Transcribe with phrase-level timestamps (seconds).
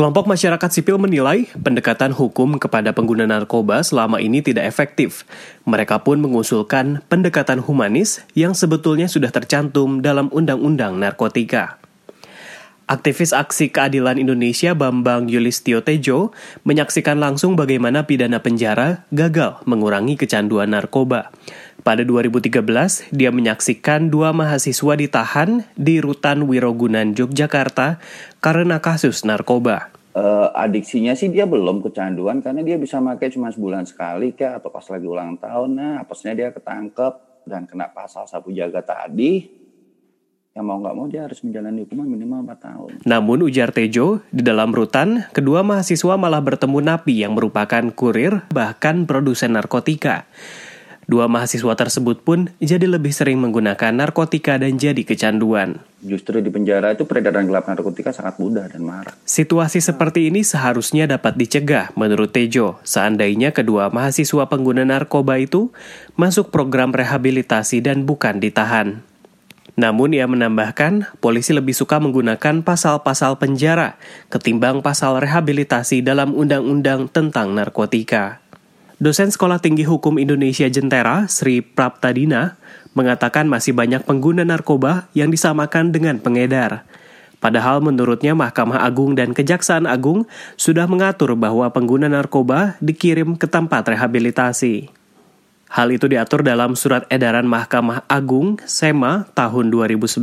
[0.00, 5.28] Kelompok masyarakat sipil menilai pendekatan hukum kepada pengguna narkoba selama ini tidak efektif.
[5.68, 11.79] Mereka pun mengusulkan pendekatan humanis yang sebetulnya sudah tercantum dalam Undang-Undang Narkotika.
[12.90, 16.34] Aktivis Aksi Keadilan Indonesia Bambang Yulistio Tejo
[16.66, 21.30] menyaksikan langsung bagaimana pidana penjara gagal mengurangi kecanduan narkoba.
[21.86, 28.02] Pada 2013, dia menyaksikan dua mahasiswa ditahan di Rutan Wirogunan, Yogyakarta
[28.42, 29.94] karena kasus narkoba.
[30.10, 34.74] Uh, adiksinya sih dia belum kecanduan karena dia bisa pakai cuma sebulan sekali kayak atau
[34.74, 39.60] pas lagi ulang tahun nah apesnya dia ketangkep dan kena pasal sapu jaga tadi
[40.60, 42.90] yang mau nggak mau dia harus menjalani hukuman minimal 4 tahun.
[43.08, 49.08] Namun ujar Tejo, di dalam rutan, kedua mahasiswa malah bertemu napi yang merupakan kurir bahkan
[49.08, 50.28] produsen narkotika.
[51.10, 55.82] Dua mahasiswa tersebut pun jadi lebih sering menggunakan narkotika dan jadi kecanduan.
[55.98, 59.18] Justru di penjara itu peredaran gelap narkotika sangat mudah dan marak.
[59.26, 65.74] Situasi seperti ini seharusnya dapat dicegah menurut Tejo, seandainya kedua mahasiswa pengguna narkoba itu
[66.14, 69.02] masuk program rehabilitasi dan bukan ditahan.
[69.80, 73.96] Namun ia menambahkan, polisi lebih suka menggunakan pasal-pasal penjara
[74.28, 78.44] ketimbang pasal rehabilitasi dalam undang-undang tentang narkotika.
[79.00, 82.60] Dosen Sekolah Tinggi Hukum Indonesia Jentera, Sri Praptadina,
[82.92, 86.84] mengatakan masih banyak pengguna narkoba yang disamakan dengan pengedar.
[87.40, 90.28] Padahal menurutnya Mahkamah Agung dan Kejaksaan Agung
[90.60, 94.99] sudah mengatur bahwa pengguna narkoba dikirim ke tempat rehabilitasi.
[95.70, 100.18] Hal itu diatur dalam Surat Edaran Mahkamah Agung SEMA tahun 2011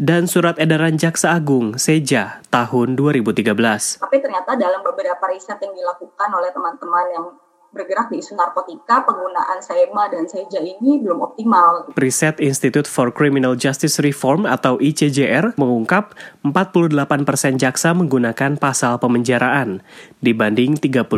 [0.00, 3.52] dan Surat Edaran Jaksa Agung SEJA tahun 2013.
[4.00, 7.26] Tapi ternyata dalam beberapa riset yang dilakukan oleh teman-teman yang
[7.72, 11.92] bergerak di isu narkotika, penggunaan SEMA dan SEJA ini belum optimal.
[11.92, 16.16] Riset Institute for Criminal Justice Reform atau ICJR mengungkap
[16.48, 19.84] 48% jaksa menggunakan pasal pemenjaraan,
[20.24, 21.12] dibanding 33%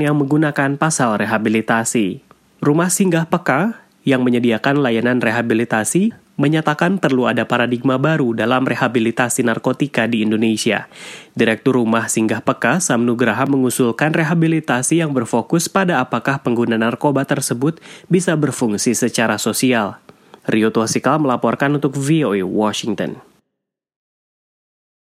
[0.00, 2.29] yang menggunakan pasal rehabilitasi.
[2.60, 10.04] Rumah singgah peka yang menyediakan layanan rehabilitasi menyatakan perlu ada paradigma baru dalam rehabilitasi narkotika
[10.04, 10.84] di Indonesia.
[11.32, 17.80] Direktur Rumah Singgah Peka, Sam Nugraha mengusulkan rehabilitasi yang berfokus pada apakah pengguna narkoba tersebut
[18.12, 19.96] bisa berfungsi secara sosial.
[20.44, 23.29] Rio Tuasikal melaporkan untuk VOA Washington.